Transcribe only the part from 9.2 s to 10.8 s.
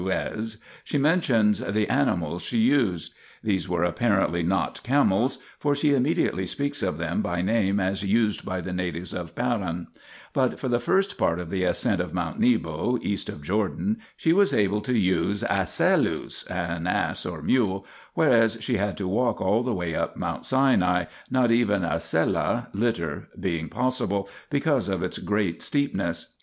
Paran; but for the